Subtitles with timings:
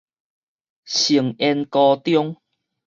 [0.83, 2.37] 成淵高中